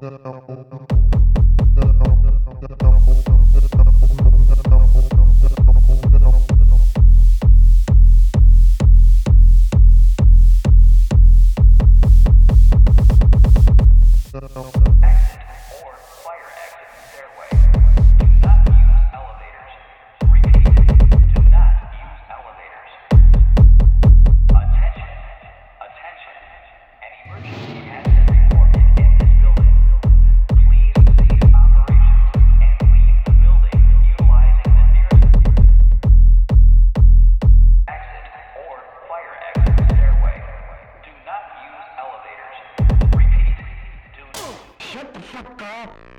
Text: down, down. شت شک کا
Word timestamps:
down, 0.00 0.22
down. 0.22 0.41
شت 44.92 45.18
شک 45.32 45.58
کا 45.58 46.11